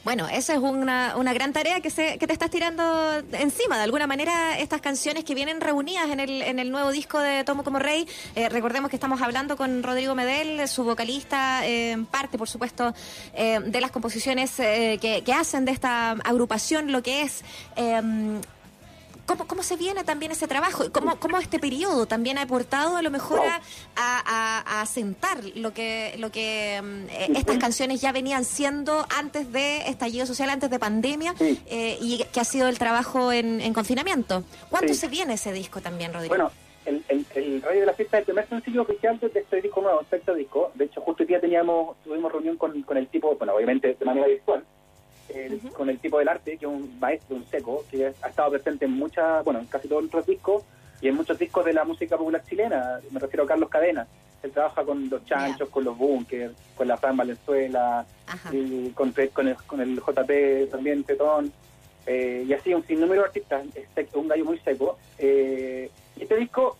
Bueno, 0.03 0.27
esa 0.29 0.53
es 0.53 0.59
una, 0.59 1.15
una 1.17 1.33
gran 1.33 1.51
tarea 1.51 1.81
que, 1.81 1.89
se, 1.89 2.17
que 2.17 2.25
te 2.25 2.31
estás 2.31 2.49
tirando 2.49 3.17
encima. 3.33 3.77
De 3.77 3.83
alguna 3.83 4.07
manera, 4.07 4.57
estas 4.57 4.79
canciones 4.79 5.25
que 5.25 5.35
vienen 5.35 5.59
reunidas 5.59 6.09
en 6.09 6.21
el, 6.21 6.41
en 6.41 6.57
el 6.57 6.71
nuevo 6.71 6.91
disco 6.91 7.19
de 7.19 7.43
Tomo 7.43 7.63
como 7.63 7.79
Rey, 7.79 8.07
eh, 8.35 8.47
recordemos 8.47 8.89
que 8.89 8.95
estamos 8.95 9.21
hablando 9.21 9.57
con 9.57 9.83
Rodrigo 9.83 10.15
Medel, 10.15 10.67
su 10.69 10.85
vocalista, 10.85 11.67
eh, 11.67 11.97
parte, 12.09 12.37
por 12.37 12.47
supuesto, 12.47 12.93
eh, 13.33 13.59
de 13.63 13.81
las 13.81 13.91
composiciones 13.91 14.55
que, 14.55 15.23
hacen 15.35 15.65
de 15.65 15.71
esta 15.71 16.11
agrupación, 16.11 16.91
lo 16.91 17.03
que 17.03 17.21
es 17.21 17.43
¿Cómo, 19.29 19.45
¿Cómo 19.45 19.61
se 19.61 19.75
viene 19.75 20.03
también 20.03 20.31
ese 20.31 20.47
trabajo? 20.47 20.85
¿Cómo, 20.91 21.19
cómo 21.19 21.37
este 21.37 21.59
periodo 21.59 22.07
también 22.07 22.39
ha 22.39 22.41
aportado 22.41 22.97
a 22.97 23.03
lo 23.03 23.11
mejor 23.11 23.41
a, 23.41 23.61
a, 23.95 24.81
a 24.81 24.85
sentar 24.87 25.37
lo 25.53 25.71
que, 25.71 26.15
lo 26.17 26.31
que 26.31 26.79
um, 26.81 27.05
estas 27.35 27.59
canciones 27.59 28.01
ya 28.01 28.11
venían 28.11 28.43
siendo 28.43 29.05
antes 29.15 29.51
de 29.51 29.87
estallido 29.87 30.25
social, 30.25 30.49
antes 30.49 30.71
de 30.71 30.79
pandemia, 30.79 31.35
sí. 31.37 31.61
eh, 31.67 31.99
y 32.01 32.23
que 32.33 32.39
ha 32.39 32.43
sido 32.43 32.67
el 32.69 32.79
trabajo 32.79 33.31
en, 33.31 33.61
en 33.61 33.71
confinamiento? 33.71 34.43
¿Cuánto 34.71 34.95
sí. 34.95 35.01
se 35.01 35.07
viene 35.09 35.35
ese 35.35 35.53
disco 35.53 35.79
también, 35.79 36.11
Rodrigo? 36.11 36.33
Bueno, 36.33 36.51
el, 36.87 37.03
el, 37.07 37.23
el 37.35 37.61
Radio 37.61 37.81
de 37.81 37.85
la 37.85 37.93
Fiesta 37.93 38.17
es 38.17 38.21
el 38.21 38.25
primer 38.25 38.49
sencillo 38.49 38.81
oficial 38.81 39.19
de 39.19 39.27
este 39.27 39.61
disco 39.61 39.79
nuevo, 39.79 40.03
sexto 40.09 40.33
disco. 40.33 40.71
De 40.73 40.85
hecho, 40.85 41.01
justo 41.01 41.21
hoy 41.21 41.27
día 41.27 41.39
teníamos, 41.39 41.97
tuvimos 42.03 42.31
reunión 42.31 42.57
con, 42.57 42.81
con 42.81 42.97
el 42.97 43.07
tipo, 43.09 43.35
bueno, 43.35 43.53
obviamente 43.53 43.93
de 43.93 44.05
manera 44.05 44.25
virtual, 44.25 44.65
el, 45.33 45.53
uh 45.53 45.57
-huh. 45.57 45.71
con 45.71 45.89
el 45.89 45.99
tipo 45.99 46.19
del 46.19 46.27
arte, 46.27 46.57
que 46.57 46.65
es 46.65 46.71
un 46.71 46.99
maestro, 46.99 47.35
un 47.35 47.45
seco, 47.47 47.85
que 47.89 48.07
ha 48.07 48.27
estado 48.27 48.51
presente 48.51 48.85
en 48.85 48.91
muchas, 48.91 49.43
bueno, 49.43 49.59
en 49.59 49.65
casi 49.65 49.87
todos 49.87 50.01
nuestros 50.01 50.25
discos 50.25 50.63
y 51.01 51.07
en 51.07 51.15
muchos 51.15 51.37
discos 51.37 51.65
de 51.65 51.73
la 51.73 51.83
música 51.83 52.17
popular 52.17 52.43
chilena. 52.47 52.99
Me 53.11 53.19
refiero 53.19 53.43
a 53.43 53.47
Carlos 53.47 53.69
Cadena. 53.69 54.07
Él 54.41 54.51
trabaja 54.51 54.83
con 54.83 55.09
los 55.09 55.25
chanchos, 55.25 55.67
yeah. 55.67 55.73
con 55.73 55.83
los 55.83 55.97
bunkers, 55.97 56.53
con 56.75 56.87
la 56.87 56.97
Fran 56.97 57.17
Valenzuela, 57.17 58.05
y 58.51 58.89
con, 58.91 59.13
con, 59.33 59.47
el, 59.47 59.55
con 59.55 59.81
el 59.81 59.99
JP 59.99 60.71
también, 60.71 61.03
Tetón. 61.03 61.51
Eh, 62.05 62.45
y 62.47 62.53
así 62.53 62.73
un 62.73 62.85
sinnúmero 62.85 63.21
de 63.21 63.27
artistas, 63.27 63.65
un 64.13 64.27
gallo 64.27 64.45
muy 64.45 64.57
seco. 64.59 64.97
Eh, 65.17 65.91
y 66.15 66.23
este 66.23 66.37
disco, 66.37 66.77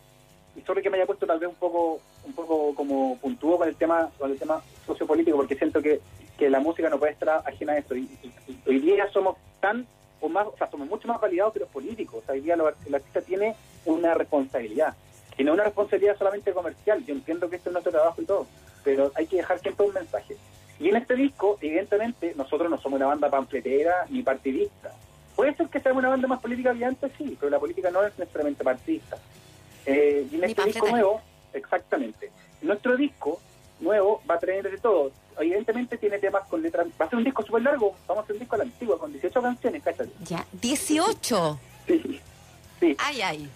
y 0.56 0.62
solo 0.62 0.82
que 0.82 0.90
me 0.90 0.98
haya 0.98 1.06
puesto 1.06 1.28
tal 1.28 1.40
vez 1.40 1.50
un 1.50 1.56
poco 1.56 2.00
un 2.26 2.34
poco 2.34 2.76
como 2.76 3.18
puntúo 3.18 3.58
con 3.58 3.68
el 3.68 3.76
tema 3.76 4.10
con 4.18 4.32
el 4.32 4.40
tema 4.40 4.62
sociopolítico, 4.86 5.38
porque 5.38 5.56
siento 5.56 5.82
que 5.82 6.00
que 6.40 6.50
la 6.50 6.62
música 6.62 6.90
no 6.90 6.98
puede 6.98 7.12
estar 7.12 7.44
ajena 7.46 7.74
a 7.74 7.78
esto. 7.78 7.96
Y, 7.96 8.10
y, 8.24 8.34
y, 8.48 8.60
hoy 8.66 8.80
día 8.80 9.12
somos 9.12 9.36
tan, 9.60 9.86
o 10.22 10.30
más, 10.30 10.48
o 10.48 10.56
sea, 10.58 10.72
somos 10.72 10.88
mucho 10.88 11.08
más 11.08 11.20
validados 11.20 11.54
que 11.54 11.60
los 11.60 11.70
políticos. 11.70 12.22
O 12.24 12.26
sea, 12.26 12.34
hoy 12.34 12.42
día 12.42 12.56
lo, 12.56 12.70
el 12.70 12.96
artista 12.96 13.22
tiene 13.22 13.56
una 13.86 14.14
responsabilidad. 14.14 14.96
Y 15.38 15.44
no 15.44 15.54
una 15.54 15.66
responsabilidad 15.66 16.18
solamente 16.18 16.54
comercial. 16.54 17.06
Yo 17.06 17.14
entiendo 17.14 17.50
que 17.50 17.58
esto 17.58 17.70
es 17.70 17.74
nuestro 17.74 17.92
trabajo 17.92 18.22
y 18.22 18.26
todo, 18.26 18.48
pero 18.84 19.12
hay 19.16 19.28
que 19.28 19.38
dejar 19.38 19.60
siempre 19.60 19.86
un 19.86 19.94
mensaje. 19.94 20.38
Y 20.80 20.88
en 20.88 20.96
este 20.96 21.16
disco, 21.16 21.58
evidentemente, 21.62 22.34
nosotros 22.38 22.70
no 22.70 22.78
somos 22.80 22.98
una 22.98 23.08
banda 23.08 23.30
pamfletera 23.30 24.06
ni 24.10 24.24
partidista. 24.24 24.94
Puede 25.36 25.54
ser 25.56 25.68
que 25.68 25.82
seamos 25.82 26.00
una 26.00 26.10
banda 26.10 26.28
más 26.28 26.40
política 26.40 26.74
que 26.74 26.86
antes, 26.86 27.12
sí, 27.18 27.38
pero 27.38 27.50
la 27.50 27.60
política 27.60 27.92
no 27.92 28.04
es 28.04 28.18
necesariamente 28.18 28.64
partidista. 28.64 29.18
Eh, 29.86 30.26
y 30.32 30.36
en 30.36 30.44
este 30.46 30.64
disco 30.66 30.88
nuevo, 30.90 31.22
exactamente, 31.54 32.32
nuestro 32.62 32.96
disco 32.96 33.40
nuevo 33.80 34.22
va 34.30 34.36
a 34.36 34.40
tener 34.40 34.70
de 34.70 34.78
todo 34.78 35.12
evidentemente 35.40 35.98
tiene 35.98 36.20
temas 36.20 36.48
con 36.48 36.62
letras. 36.62 36.88
Va 37.00 37.06
a 37.06 37.10
ser 37.10 37.18
un 37.18 37.24
disco 37.24 37.44
súper 37.44 37.64
largo. 37.64 37.96
Vamos 38.08 38.22
a 38.22 38.24
hacer 38.24 38.36
un 38.36 38.40
disco 38.40 38.56
a 38.56 38.58
la 38.60 38.64
antigua 38.66 39.00
con 39.00 39.12
18 39.12 39.42
canciones, 39.42 39.84
cállate. 39.84 40.10
Ya, 40.24 40.46
18. 40.52 41.60
Sí, 41.88 42.22
sí. 42.80 42.96
Ay, 43.00 43.22
ay. 43.22 43.50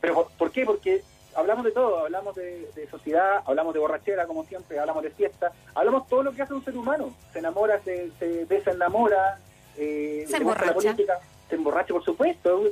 Pero 0.00 0.28
¿por 0.36 0.50
qué? 0.50 0.64
Porque 0.64 1.02
hablamos 1.34 1.64
de 1.64 1.72
todo. 1.72 2.04
Hablamos 2.04 2.34
de, 2.34 2.70
de, 2.74 2.88
sociedad, 2.88 3.42
hablamos 3.46 3.72
de 3.74 3.80
borrachera, 3.80 4.26
como 4.26 4.44
siempre, 4.44 4.78
hablamos 4.78 5.02
de 5.02 5.10
fiesta. 5.10 5.52
Hablamos 5.74 6.08
todo 6.08 6.22
lo 6.22 6.32
que 6.32 6.42
hace 6.42 6.54
un 6.54 6.64
ser 6.64 6.76
humano. 6.76 7.14
Se 7.32 7.38
enamora, 7.38 7.80
se, 7.82 8.10
se 8.18 8.46
desenamora. 8.46 9.38
Eh, 9.76 10.24
se 10.28 10.36
emborracha. 10.36 10.74
Política, 10.74 11.18
se 11.48 11.54
emborracha, 11.54 11.94
por 11.94 12.04
supuesto. 12.04 12.62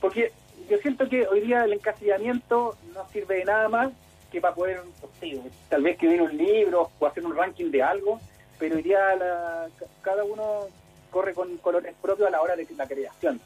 Porque 0.00 0.32
yo 0.68 0.78
siento 0.78 1.08
que 1.08 1.26
hoy 1.26 1.40
día 1.40 1.64
el 1.64 1.72
encasillamiento 1.72 2.76
no 2.94 3.08
sirve 3.08 3.36
de 3.36 3.44
nada 3.44 3.68
más 3.68 3.92
que 4.30 4.40
para 4.40 4.54
poder, 4.54 4.80
tal 5.68 5.82
vez 5.82 5.94
escribir 5.94 6.22
un 6.22 6.36
libro 6.36 6.90
o 6.98 7.06
hacer 7.06 7.24
un 7.24 7.36
ranking 7.36 7.70
de 7.70 7.82
algo, 7.82 8.20
pero 8.58 8.76
hoy 8.76 8.82
día 8.82 9.14
la, 9.16 9.68
cada 10.02 10.24
uno 10.24 10.66
corre 11.10 11.34
con 11.34 11.56
colores 11.58 11.94
propios 12.00 12.28
a 12.28 12.30
la 12.30 12.40
hora 12.40 12.56
de 12.56 12.66
la 12.76 12.86
creación. 12.86 13.40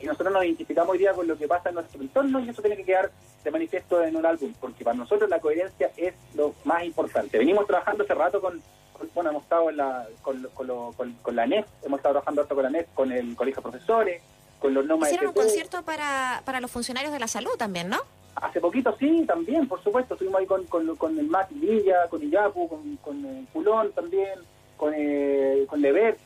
Y 0.00 0.06
nosotros 0.06 0.32
nos 0.32 0.44
identificamos 0.44 0.92
hoy 0.92 0.98
día 0.98 1.12
con 1.12 1.26
lo 1.26 1.36
que 1.36 1.48
pasa 1.48 1.70
en 1.70 1.76
nuestro 1.76 2.00
entorno 2.00 2.40
y 2.40 2.48
eso 2.48 2.62
tiene 2.62 2.76
que 2.76 2.84
quedar 2.84 3.10
de 3.42 3.50
manifiesto 3.50 4.02
en 4.02 4.16
un 4.16 4.26
álbum, 4.26 4.52
porque 4.60 4.84
para 4.84 4.96
nosotros 4.96 5.28
la 5.28 5.40
coherencia 5.40 5.90
es 5.96 6.14
lo 6.34 6.54
más 6.64 6.84
importante. 6.84 7.38
Venimos 7.38 7.66
trabajando 7.66 8.04
hace 8.04 8.14
rato 8.14 8.40
con, 8.40 8.62
con 8.92 9.10
bueno, 9.14 9.30
hemos 9.30 9.42
estado 9.42 9.70
en 9.70 9.76
la, 9.76 10.06
con, 10.22 10.42
con, 10.54 10.66
lo, 10.66 10.92
con, 10.96 11.12
con 11.14 11.34
la 11.34 11.46
NES, 11.46 11.66
hemos 11.84 11.98
estado 11.98 12.14
trabajando 12.14 12.42
harto 12.42 12.54
con 12.54 12.64
la 12.64 12.70
NES, 12.70 12.86
con 12.94 13.10
el 13.10 13.34
Colegio 13.34 13.62
de 13.62 13.70
Profesores, 13.70 14.22
con 14.60 14.74
los 14.74 14.86
NOMA 14.86 15.06
Hicieron 15.06 15.28
un 15.28 15.34
concierto 15.34 15.82
para, 15.82 16.42
para 16.44 16.60
los 16.60 16.70
funcionarios 16.70 17.12
de 17.12 17.18
la 17.18 17.28
salud 17.28 17.52
también, 17.56 17.88
¿no? 17.88 17.98
Hace 18.40 18.60
poquito 18.60 18.94
sí, 18.98 19.24
también, 19.26 19.66
por 19.66 19.82
supuesto. 19.82 20.14
Estuvimos 20.14 20.40
ahí 20.40 20.46
con, 20.46 20.64
con, 20.66 20.94
con 20.96 21.18
el 21.18 21.26
Mac 21.26 21.48
Villa, 21.50 22.06
con 22.08 22.22
Iyapu, 22.22 22.68
con, 22.68 22.96
con 22.98 23.24
el 23.24 23.46
Pulón 23.46 23.92
también, 23.92 24.38
con, 24.76 24.94
el, 24.94 25.66
con 25.66 25.80
Lever, 25.80 26.16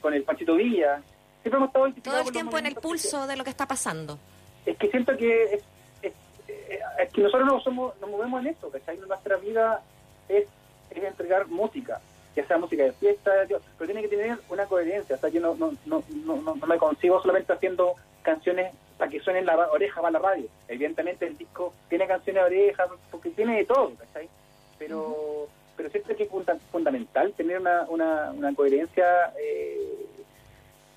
con 0.00 0.14
el 0.14 0.22
Panchito 0.22 0.54
Villa. 0.54 1.02
Siempre 1.42 1.58
hemos 1.58 1.68
estado 1.68 1.92
Todo 2.02 2.20
el 2.20 2.32
tiempo 2.32 2.58
en 2.58 2.66
el 2.66 2.74
pulso 2.74 3.26
de 3.26 3.36
lo 3.36 3.44
que 3.44 3.50
está 3.50 3.66
pasando. 3.66 4.18
Es 4.64 4.76
que 4.78 4.90
siento 4.90 5.16
que 5.16 5.44
es, 5.44 5.62
es, 6.02 6.12
es 6.98 7.12
que 7.12 7.22
nosotros 7.22 7.46
no 7.46 7.60
somos, 7.60 7.98
nos 8.00 8.10
movemos 8.10 8.40
en 8.40 8.48
eso, 8.48 8.70
¿cachai? 8.70 8.96
Nuestra 8.98 9.36
vida 9.36 9.82
es, 10.28 10.46
es 10.90 11.04
entregar 11.04 11.48
música, 11.48 12.00
ya 12.34 12.46
sea 12.46 12.58
música 12.58 12.84
de 12.84 12.92
fiesta, 12.92 13.30
pero 13.46 13.92
tiene 13.92 14.02
que 14.02 14.08
tener 14.08 14.38
una 14.48 14.64
coherencia. 14.66 15.16
O 15.16 15.18
sea, 15.18 15.28
yo 15.28 15.40
no, 15.40 15.54
no, 15.54 15.72
no, 15.86 16.02
no, 16.24 16.54
no 16.54 16.66
me 16.66 16.78
consigo 16.78 17.20
solamente 17.20 17.52
haciendo 17.52 17.94
canciones 18.22 18.72
para 18.98 19.10
que 19.10 19.20
suenen 19.20 19.46
la 19.46 19.56
oreja 19.70 20.00
para 20.00 20.12
la 20.12 20.18
radio. 20.18 20.46
Evidentemente 20.66 21.26
el 21.26 21.38
disco 21.38 21.72
tiene 21.88 22.06
canciones 22.06 22.42
de 22.42 22.46
oreja, 22.46 22.86
porque 23.10 23.30
tiene 23.30 23.56
de 23.56 23.64
todo, 23.64 23.92
¿cachai? 23.94 24.28
Pero, 24.78 25.00
uh 25.00 25.44
-huh. 25.44 25.48
pero 25.76 25.88
siempre 25.90 26.12
es 26.12 26.18
que 26.18 26.24
es 26.24 26.62
fundamental 26.72 27.32
tener 27.34 27.60
una, 27.60 27.82
una, 27.88 28.32
una 28.32 28.54
coherencia 28.54 29.32
eh, 29.40 30.06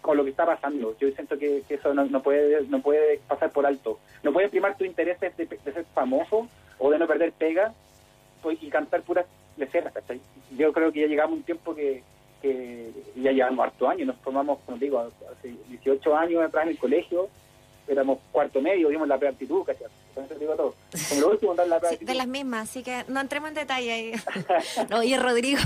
con 0.01 0.17
lo 0.17 0.23
que 0.23 0.31
está 0.31 0.45
pasando. 0.45 0.95
Yo 0.99 1.09
siento 1.11 1.37
que, 1.37 1.63
que 1.67 1.75
eso 1.75 1.93
no, 1.93 2.05
no, 2.05 2.21
puede 2.21 2.63
no 2.67 2.81
puede 2.81 3.19
pasar 3.27 3.51
por 3.51 3.65
alto. 3.65 3.99
No 4.23 4.33
puedes 4.33 4.49
primar 4.49 4.75
tus 4.75 4.87
intereses 4.87 5.37
de, 5.37 5.45
de, 5.45 5.71
ser 5.71 5.85
famoso 5.93 6.47
o 6.79 6.89
de 6.89 6.97
no 6.97 7.07
perder 7.07 7.31
pega 7.33 7.73
pues, 8.41 8.61
y 8.61 8.69
cantar 8.69 9.03
puras 9.03 9.25
leceras, 9.57 9.93
¿cachai? 9.93 10.19
Yo 10.57 10.73
creo 10.73 10.91
que 10.91 11.01
ya 11.01 11.07
llegamos 11.07 11.33
a 11.33 11.37
un 11.37 11.43
tiempo 11.43 11.75
que, 11.75 12.03
que 12.41 12.91
ya 13.15 13.31
llevamos 13.31 13.65
harto 13.65 13.87
años, 13.87 14.07
nos 14.07 14.17
formamos, 14.17 14.59
como 14.65 14.77
digo, 14.77 15.11
hace 15.31 15.53
18 15.69 16.15
años 16.15 16.43
atrás 16.43 16.65
en 16.65 16.71
el 16.71 16.79
colegio, 16.79 17.29
éramos 17.87 18.19
cuarto 18.31 18.61
medio, 18.61 18.89
dimos 18.89 19.07
la 19.07 19.17
preactitud, 19.17 19.63
¿cachai? 19.63 19.87
Entonces 20.09 20.39
digo 20.39 20.55
todo. 20.55 20.75
Como 21.09 21.21
lo 21.21 21.29
último, 21.31 21.55
dar 21.55 21.67
la. 21.67 21.79
Sí, 21.89 21.97
de 22.01 22.13
las 22.15 22.27
mismas, 22.27 22.69
así 22.69 22.83
que 22.83 23.05
no 23.07 23.19
entremos 23.19 23.49
en 23.49 23.55
detalle 23.55 23.91
ahí. 23.91 24.13
no, 24.89 24.99
oye, 24.99 25.17
Rodrigo. 25.17 25.59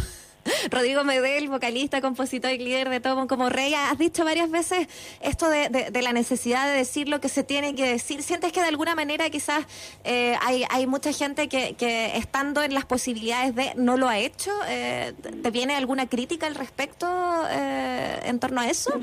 Rodrigo 0.72 1.04
Medel, 1.04 1.50
vocalista, 1.50 2.02
compositor 2.02 2.52
y 2.52 2.60
líder 2.60 2.90
de 2.90 3.00
Tomo 3.00 3.28
como 3.28 3.50
Rey, 3.50 3.74
has 3.74 3.98
dicho 3.98 4.24
varias 4.24 4.52
veces 4.52 4.88
esto 5.22 5.50
de, 5.50 5.90
la 6.02 6.14
necesidad 6.14 6.68
de 6.68 6.78
decir 6.78 7.10
lo 7.10 7.20
que 7.20 7.30
se 7.30 7.44
tiene 7.44 7.76
que 7.76 7.86
decir. 7.86 8.22
¿Sientes 8.22 8.52
que 8.52 8.62
de 8.62 8.68
alguna 8.68 8.96
manera 8.96 9.30
quizás 9.30 9.66
eh, 10.04 10.36
hay, 10.42 10.66
hay 10.70 10.88
mucha 10.88 11.12
gente 11.12 11.50
que, 11.50 11.76
que, 11.76 12.18
estando 12.18 12.62
en 12.64 12.74
las 12.74 12.86
posibilidades 12.86 13.56
de 13.56 13.74
no 13.76 13.98
lo 13.98 14.08
ha 14.08 14.20
hecho? 14.20 14.52
Eh, 14.68 15.14
¿Te 15.42 15.52
viene 15.52 15.76
alguna 15.76 16.08
crítica 16.08 16.48
al 16.48 16.56
respecto 16.56 17.08
eh, 17.50 18.20
en 18.26 18.40
torno 18.40 18.62
a 18.62 18.70
eso? 18.70 19.00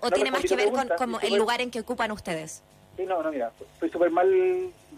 ¿O, 0.00 0.10
tiene 0.10 0.30
más 0.30 0.42
que 0.42 0.56
ver 0.56 0.70
con 0.70 1.18
el 1.22 1.34
lugar 1.34 1.60
en 1.60 1.70
que 1.70 1.80
ocupan 1.80 2.10
ustedes? 2.12 2.62
Sí, 2.96 3.04
no, 3.06 3.22
no, 3.22 3.30
mira, 3.30 3.52
estoy 3.74 3.90
súper 3.90 4.10
mal, 4.10 4.28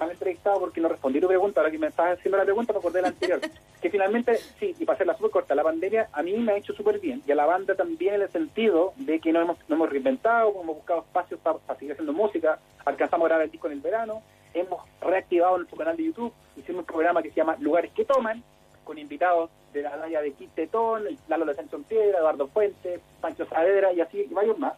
mal 0.01 0.11
entrevistado 0.11 0.59
porque 0.59 0.81
no 0.81 0.89
respondí 0.89 1.21
tu 1.21 1.29
pregunta. 1.29 1.61
Ahora 1.61 1.71
que 1.71 1.79
me 1.79 1.87
estás 1.87 2.19
haciendo 2.19 2.39
la 2.39 2.45
pregunta, 2.45 2.73
me 2.73 2.79
acordé 2.79 2.99
de 2.99 3.03
la 3.03 3.09
anterior. 3.09 3.41
que 3.81 3.91
finalmente, 3.91 4.37
sí, 4.59 4.75
y 4.79 4.85
para 4.85 4.95
hacerla 4.95 5.15
súper 5.15 5.31
corta, 5.31 5.55
la 5.55 5.63
pandemia 5.63 6.09
a 6.13 6.23
mí 6.23 6.37
me 6.39 6.53
ha 6.53 6.57
hecho 6.57 6.73
súper 6.75 6.99
bien 6.99 7.23
y 7.27 7.33
a 7.33 7.35
la 7.35 7.47
banda 7.47 7.75
también 7.75 8.15
en 8.15 8.23
el 8.23 8.31
sentido 8.31 8.93
de 8.97 9.21
que 9.21 9.33
nos 9.33 9.43
hemos, 9.43 9.59
nos 9.61 9.71
hemos 9.71 9.91
reinventado, 9.91 10.51
hemos 10.51 10.77
buscado 10.77 11.01
espacios 11.01 11.41
para, 11.41 11.59
seguir 11.79 11.93
haciendo 11.93 12.13
música, 12.13 12.59
alcanzamos 12.85 13.27
a 13.27 13.29
grabar 13.29 13.45
el 13.45 13.51
disco 13.51 13.69
en 13.69 13.75
el 13.75 13.81
verano, 13.81 14.23
hemos 14.53 14.83
reactivado 15.01 15.59
nuestro 15.59 15.79
canal 15.79 15.97
de 15.97 16.05
YouTube, 16.05 16.33
hicimos 16.57 16.81
un 16.81 16.87
programa 16.87 17.23
que 17.23 17.31
se 17.31 17.37
llama 17.37 17.57
Lugares 17.61 17.93
que 17.93 18.05
Toman, 18.05 18.43
con 18.85 18.99
invitados 18.99 19.51
de 19.73 19.83
la 19.83 19.99
talla 19.99 20.21
de 20.21 20.33
Kit 20.33 20.51
Tetón, 20.55 21.05
Lalo 21.29 21.45
de 21.45 21.53
Ascensión 21.53 21.85
Piedra, 21.85 22.19
Eduardo 22.19 22.49
Fuentes, 22.49 23.01
Pancho 23.21 23.47
Saavedra 23.47 23.93
y 23.93 24.01
así, 24.01 24.27
y 24.29 24.35
varios 24.35 24.59
más. 24.59 24.75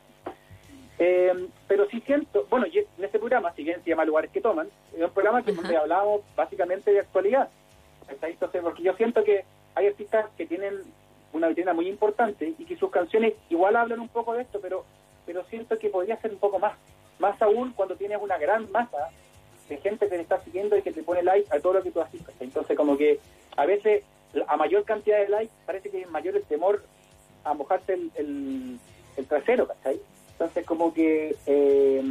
Eh, 0.99 1.49
pero 1.67 1.89
sí 1.89 2.01
siento, 2.03 2.47
bueno, 2.51 2.67
en 2.67 3.05
este 3.05 3.19
programa, 3.19 3.53
si 3.55 3.65
bien 3.65 3.83
se 3.83 3.91
llama 3.91 4.05
Lugares 4.05 4.31
que 4.31 4.41
Toman, 4.41 4.69
es 4.95 5.03
un 5.03 5.11
programa 5.11 5.43
que 5.43 5.53
donde 5.53 5.77
hablamos 5.77 6.21
básicamente 6.37 6.93
de 6.93 7.01
actualidad. 7.01 7.49
Entonces, 8.09 8.63
porque 8.63 8.83
yo 8.83 8.95
siento 8.95 9.25
que 9.25 9.45
hay 9.75 9.87
artistas 9.87 10.27
que 10.37 10.47
tienen 10.47 10.83
una 11.33 11.49
vitrina 11.49 11.73
muy 11.73 11.89
importante 11.89 12.55
y 12.59 12.65
que 12.65 12.77
sus 12.77 12.91
canciones 12.91 13.35
igual 13.49 13.77
hablan 13.77 14.01
un 14.01 14.09
poco 14.09 14.35
de 14.35 14.43
esto, 14.43 14.61
pero 14.61 14.85
pero 15.25 15.45
siento 15.45 15.79
que 15.79 15.89
podría 15.89 16.21
ser 16.21 16.33
un 16.33 16.39
poco 16.39 16.59
más. 16.59 16.75
Más 17.19 17.41
aún 17.43 17.73
cuando 17.73 17.97
tienes 17.97 18.19
una 18.21 18.39
gran 18.39 18.71
masa 18.73 19.11
de 19.69 19.77
gente 19.79 20.09
que 20.09 20.17
te 20.17 20.23
está 20.23 20.41
siguiendo 20.41 20.77
y 20.77 20.83
que 20.83 20.93
te 20.93 21.03
pone 21.03 21.23
like 21.23 21.49
a 21.55 21.61
todo 21.61 21.75
lo 21.75 21.83
que 21.83 21.91
tú 21.91 22.01
haces. 22.01 22.21
Entonces, 22.41 22.77
como 22.77 22.97
que 22.97 23.21
a 23.57 23.65
veces, 23.65 24.03
a 24.49 24.57
mayor 24.57 24.85
cantidad 24.85 25.19
de 25.19 25.29
likes, 25.29 25.53
parece 25.65 25.91
que 25.91 26.03
es 26.03 26.11
mayor 26.11 26.37
el 26.37 26.43
temor 26.45 26.83
a 27.45 27.55
mojarse 27.55 27.95
el, 27.95 28.11
el, 28.17 28.79
el 29.17 29.27
trasero, 29.27 29.67
¿cachai? 29.69 30.01
Entonces, 30.43 30.67
como 30.67 30.93
que 30.93 31.37
eh, 31.47 32.03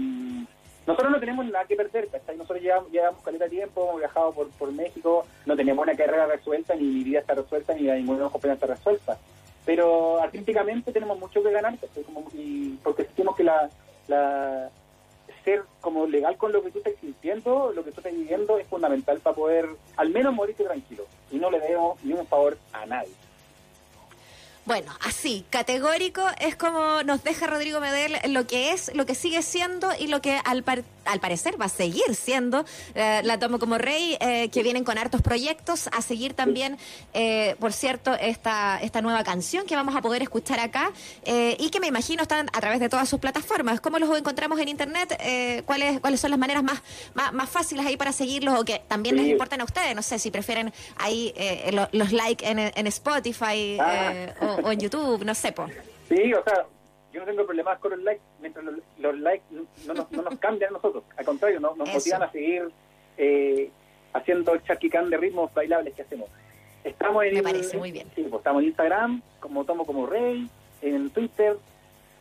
nosotros 0.88 1.12
no 1.12 1.20
tenemos 1.20 1.46
nada 1.48 1.66
que 1.66 1.76
perder, 1.76 2.08
Nosotros 2.38 2.62
llevamos, 2.62 2.90
llevamos 2.90 3.22
caleta 3.24 3.50
tiempo, 3.50 3.84
hemos 3.84 4.00
viajado 4.00 4.32
por, 4.32 4.50
por 4.52 4.72
México, 4.72 5.26
no 5.46 5.58
tenemos 5.58 5.84
una 5.84 5.98
carrera 5.98 6.28
resuelta, 6.28 6.74
ni 6.76 6.84
mi 6.86 7.04
vida 7.04 7.20
está 7.20 7.34
resuelta, 7.34 7.74
ni 7.74 7.82
la 7.82 7.96
de 7.96 8.06
compañeros 8.06 8.54
está 8.54 8.68
resuelta. 8.68 9.18
Pero 9.66 10.22
artísticamente 10.22 10.94
tenemos 10.94 11.20
mucho 11.20 11.44
que 11.44 11.52
ganar, 11.52 11.78
y 12.34 12.78
porque 12.82 13.04
sentimos 13.04 13.36
que 13.36 13.44
la, 13.44 13.70
la 14.08 14.70
ser 15.44 15.64
como 15.82 16.08
legal 16.08 16.38
con 16.38 16.54
lo 16.54 16.64
que 16.64 16.72
tú 16.72 16.78
estás 16.78 16.94
sintiendo, 17.02 17.74
lo 17.76 17.84
que 17.84 17.92
tú 17.92 18.00
estás 18.00 18.14
viviendo, 18.14 18.58
es 18.58 18.68
fundamental 18.68 19.20
para 19.20 19.36
poder 19.36 19.68
al 19.98 20.10
menos 20.10 20.34
morirte 20.34 20.64
tranquilo. 20.64 21.04
Y 21.32 21.38
no 21.38 21.52
le 21.52 21.60
debemos 21.60 22.02
ni 22.06 22.14
un 22.14 22.26
favor 22.28 22.58
a 22.72 22.86
nadie. 22.86 23.12
Bueno, 24.66 24.92
así, 25.02 25.44
categórico 25.50 26.22
es 26.40 26.56
como 26.56 27.02
nos 27.04 27.24
deja 27.24 27.48
Rodrigo 27.48 27.80
Medel 27.80 28.16
lo 28.32 28.46
que 28.46 28.74
es, 28.74 28.92
lo 28.94 29.08
que 29.08 29.16
sigue 29.16 29.42
siendo 29.42 29.90
y 29.98 30.06
lo 30.06 30.22
que 30.22 30.40
al, 30.46 30.64
al 31.06 31.20
parecer 31.20 31.60
va 31.60 31.66
a 31.66 31.70
seguir 31.70 32.16
siendo. 32.16 32.66
Eh, 32.96 33.22
la 33.24 33.40
tomo 33.40 33.60
como 33.60 33.78
rey, 33.78 34.18
eh, 34.20 34.50
que 34.50 34.64
vienen 34.64 34.84
con 34.84 34.98
hartos 34.98 35.22
proyectos, 35.22 35.88
a 35.92 36.02
seguir 36.02 36.34
también, 36.34 36.78
eh, 37.14 37.56
por 37.60 37.74
cierto, 37.74 38.14
esta, 38.14 38.80
esta 38.82 39.02
nueva 39.02 39.24
canción 39.24 39.66
que 39.66 39.76
vamos 39.76 39.96
a 39.96 40.02
poder 40.02 40.22
escuchar 40.22 40.60
acá 40.60 40.92
y 41.26 41.70
que 41.70 41.80
me 41.80 41.88
imagino 41.88 42.24
están 42.24 42.48
a 42.54 42.60
través 42.60 42.80
de 42.80 42.90
todas 42.90 43.08
sus 43.10 43.20
plataformas. 43.20 43.82
¿Cómo 43.82 44.00
los 44.00 44.16
encontramos 44.18 44.60
en 44.60 44.70
internet? 44.70 45.18
¿cuáles, 45.66 46.00
¿Cuáles 46.00 46.20
son 46.20 46.32
las 46.32 46.40
maneras 46.40 46.64
más, 46.64 46.82
más, 47.14 47.50
fáciles 47.50 47.86
ahí 47.86 47.98
para 47.98 48.12
seguirlos 48.12 48.60
o 48.60 48.66
que 48.66 48.82
también 48.88 49.16
les 49.16 49.28
importan 49.28 49.62
a 49.62 49.64
ustedes? 49.64 49.96
No 49.96 50.02
sé 50.02 50.20
si 50.20 50.32
prefieren 50.32 50.74
ahí 50.98 51.34
los 51.92 52.12
likes 52.12 52.46
en, 52.48 52.60
en 52.60 52.88
Spotify 52.88 53.78
ah. 53.80 54.34
o, 54.42 54.51
en 54.60 54.80
YouTube, 54.80 55.24
no 55.24 55.34
sé. 55.34 55.52
pues. 55.52 55.72
Sí, 56.08 56.34
o 56.34 56.44
sea, 56.44 56.66
yo 57.14 57.20
no 57.22 57.26
tengo 57.26 57.46
problemas 57.46 57.80
con 57.80 57.92
los 57.92 58.02
likes, 58.02 58.24
mientras 58.40 58.66
los, 59.00 59.20
likes 59.20 59.44
no, 59.52 59.94
nos, 59.94 60.12
no 60.12 60.22
nos 60.22 60.40
cambian 60.40 60.72
a 60.72 60.74
nosotros, 60.74 61.04
al 61.18 61.26
contrario, 61.26 61.60
nos, 61.60 61.76
nos 61.78 61.90
motivan 61.90 62.24
a 62.24 62.32
seguir 62.32 62.70
eh, 63.18 63.70
haciendo 64.14 64.54
el 64.54 64.64
charquicán 64.64 65.10
de 65.10 65.18
ritmos 65.18 65.54
bailables 65.54 65.94
que 65.94 66.02
hacemos. 66.02 66.30
Estamos 66.84 67.24
en, 67.26 67.36
Me 67.36 67.44
parece 67.44 67.78
muy 67.78 67.92
bien. 67.92 68.08
Sí, 68.16 68.24
pues 68.24 68.40
estamos 68.40 68.62
en 68.62 68.70
Instagram, 68.70 69.22
como 69.40 69.66
Tomo 69.66 69.86
como 69.86 70.06
Rey, 70.06 70.50
en 70.82 71.10
Twitter, 71.12 71.58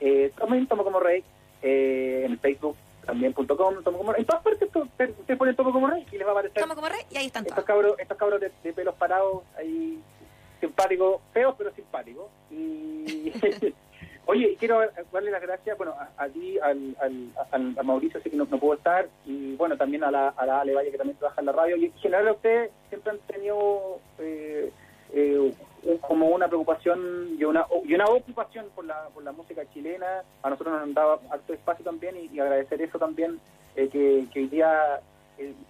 eh, 0.00 0.32
también 0.36 0.66
Tomo 0.66 0.84
como 0.84 1.00
Rey, 1.00 1.24
eh, 1.62 2.24
en 2.26 2.38
Facebook 2.38 2.76
también.com, 3.06 3.82
Tomo 3.82 3.98
como 3.98 4.12
Rey. 4.12 4.20
En 4.20 4.26
todas 4.26 4.42
partes 4.42 4.68
ustedes 4.74 5.38
ponen 5.38 5.56
Tomo 5.56 5.72
como 5.72 5.86
Rey 5.88 6.06
y 6.12 6.18
les 6.18 6.26
va 6.26 6.30
a 6.30 6.34
aparecer. 6.34 6.62
Tomo 6.62 6.74
como 6.74 6.88
Rey 6.88 7.02
y 7.10 7.16
ahí 7.16 7.26
están 7.26 7.46
estos 7.46 7.64
cabros, 7.64 7.98
estos 7.98 8.16
cabros 8.16 8.40
de, 8.40 8.52
de 8.62 8.72
pelos 8.72 8.94
parados, 8.96 9.42
ahí 9.56 10.00
simpáticos, 10.60 11.20
feos 11.32 11.54
pero 11.56 11.72
simpáticos. 11.72 12.26
Y 12.50 13.32
Oye, 14.30 14.56
quiero 14.60 14.80
darle 15.12 15.32
las 15.32 15.42
gracias, 15.42 15.76
bueno, 15.76 15.92
a, 16.16 16.28
ti, 16.28 16.56
al, 16.60 16.96
al, 17.00 17.74
a 17.76 17.82
Mauricio, 17.82 18.20
sé 18.20 18.30
que 18.30 18.36
no, 18.36 18.46
puedo 18.46 18.74
estar, 18.74 19.08
y 19.26 19.56
bueno, 19.56 19.76
también 19.76 20.04
a 20.04 20.10
la, 20.12 20.28
a 20.28 20.46
la 20.46 20.60
Ale 20.60 20.74
Valle, 20.74 20.92
que 20.92 20.98
también 20.98 21.18
trabaja 21.18 21.40
en 21.40 21.46
la 21.46 21.52
radio, 21.52 21.76
y 21.76 21.86
en 21.86 21.92
general 21.94 22.30
ustedes 22.30 22.70
siempre 22.90 23.10
han 23.10 23.18
tenido 23.26 23.98
eh, 24.20 24.70
eh, 25.14 25.52
como 26.02 26.28
una 26.28 26.46
preocupación 26.46 27.34
y 27.38 27.42
una, 27.42 27.66
y 27.84 27.94
una 27.94 28.04
ocupación 28.04 28.66
por 28.74 28.84
la, 28.84 29.08
por 29.12 29.24
la 29.24 29.32
música 29.32 29.62
chilena, 29.72 30.22
a 30.42 30.50
nosotros 30.50 30.74
nos 30.74 30.82
han 30.84 30.94
dado 30.94 31.20
alto 31.30 31.52
espacio 31.52 31.84
también, 31.84 32.14
y, 32.16 32.38
agradecer 32.38 32.80
eso 32.82 33.00
también, 33.00 33.40
eh, 33.74 33.88
que, 33.88 34.26
que 34.32 34.40
hoy 34.40 34.46
día 34.46 35.00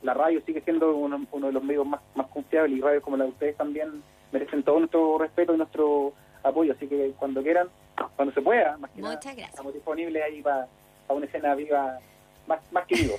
la 0.03 0.13
radio 0.13 0.43
sigue 0.45 0.61
siendo 0.61 0.95
uno, 0.97 1.25
uno, 1.31 1.47
de 1.47 1.53
los 1.55 1.63
medios 1.63 1.87
más, 1.87 2.03
más 2.15 2.27
confiables, 2.27 2.77
y 2.77 2.83
radios 2.83 3.03
como 3.03 3.17
la 3.17 3.25
de 3.25 3.31
ustedes 3.31 3.57
también 3.57 4.03
merecen 4.33 4.63
todo 4.63 4.79
nuestro 4.79 5.19
respeto 5.19 5.55
y 5.55 5.59
nuestro 5.59 6.13
apoyo, 6.43 6.73
así 6.73 6.87
que 6.87 7.13
cuando 7.19 7.43
quieran 7.43 7.69
cuando 8.17 8.33
se 8.33 8.41
pueda, 8.41 8.77
más 8.79 8.91
que 8.91 9.03
Muchas 9.03 9.25
gracias. 9.25 9.51
Estamos 9.51 9.75
disponibles 9.75 10.23
ahí 10.23 10.43
para 10.43 10.67
una 11.09 11.27
escena 11.27 11.55
viva, 11.55 11.99
más, 12.47 12.61
más 12.73 12.87
que 12.87 12.95
vivo. 12.97 13.15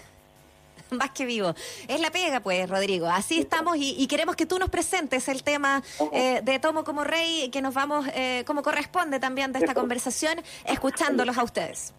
más 0.92 1.12
que 1.12 1.26
vivo. 1.26 1.54
Es 1.88 2.00
la 2.02 2.12
pega, 2.12 2.40
pues, 2.40 2.70
Rodrigo. 2.70 3.08
Así 3.08 3.40
estamos 3.40 3.78
y, 3.78 4.08
queremos 4.08 4.36
que 4.36 4.46
tú 4.46 4.60
nos 4.60 4.70
presentes 4.70 5.28
el 5.28 5.44
tema 5.44 5.82
eh, 6.12 6.42
de 6.44 6.60
Tomo 6.60 6.84
como 6.84 7.04
Rey, 7.04 7.50
que 7.52 7.62
nos 7.62 7.74
vamos, 7.74 8.08
eh, 8.14 8.44
como 8.46 8.64
corresponde 8.64 9.20
también 9.20 9.52
de 9.52 9.60
esta 9.60 9.74
conversación, 9.74 10.36
escuchándolos 10.66 11.38
a 11.38 11.44
ustedes. 11.44 11.94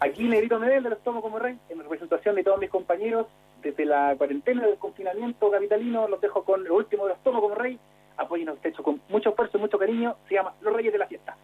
Aquí 0.00 0.24
Negrito 0.24 0.58
Medel 0.58 0.82
de 0.82 0.90
los 0.90 1.02
Tomo 1.02 1.20
como 1.20 1.38
Rey, 1.38 1.58
en 1.68 1.78
representación 1.78 2.34
de 2.34 2.44
todos 2.44 2.58
mis 2.58 2.70
compañeros, 2.70 3.26
desde 3.62 3.84
la 3.84 4.14
cuarentena 4.16 4.66
del 4.66 4.78
confinamiento 4.78 5.50
capitalino, 5.50 6.08
los 6.08 6.20
dejo 6.20 6.44
con 6.44 6.64
lo 6.64 6.76
último 6.76 7.04
de 7.04 7.10
los 7.10 7.22
Tomo 7.22 7.40
como 7.40 7.54
Rey. 7.54 7.78
Apoyen 8.20 8.48
a 8.50 8.52
ustedes 8.52 8.76
con 8.76 9.00
mucho 9.08 9.30
esfuerzo 9.30 9.58
y 9.58 9.60
mucho 9.60 9.78
cariño. 9.78 10.16
Se 10.28 10.34
llama 10.34 10.54
Los 10.60 10.74
Reyes 10.74 10.92
de 10.92 10.98
la 10.98 11.06
Fiesta. 11.06 11.36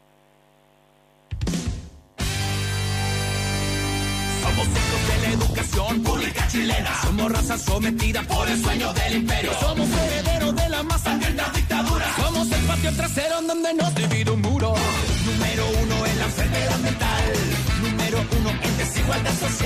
educación 5.33 6.03
pública 6.03 6.47
chilena. 6.49 6.91
Somos 7.03 7.33
raza 7.33 7.59
sometida 7.59 8.23
por 8.23 8.49
el 8.49 8.59
sueño 8.63 8.93
del 8.93 9.17
imperio. 9.17 9.53
Somos 9.61 9.89
herederos 9.89 10.57
de 10.57 10.69
la 10.69 10.83
más 10.83 11.01
sangrienta 11.03 11.51
dictadura. 11.55 12.07
Somos 12.17 12.53
el 12.53 12.67
patio 12.67 12.93
trasero 12.95 13.39
en 13.41 13.47
donde 13.47 13.75
nos 13.75 13.95
divide 13.95 14.31
un 14.31 14.41
muro. 14.41 14.75
Número 15.27 15.65
uno 15.83 16.07
en 16.07 16.19
la 16.19 16.25
enfermedad 16.25 16.79
mental. 16.79 17.33
Número 17.83 18.19
uno 18.39 18.51
en 18.51 18.77
desigualdad 18.79 19.35
social. 19.35 19.66